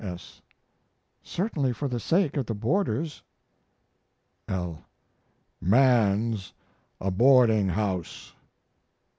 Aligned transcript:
S. 0.03 0.41
Certainly 1.21 1.73
for 1.73 1.87
the 1.87 1.99
sake 1.99 2.35
of 2.35 2.47
the 2.47 2.55
boarders. 2.55 3.21
L. 4.47 4.83
Man's 5.61 6.53
a 6.99 7.11
boarding 7.11 7.69
house. 7.69 8.33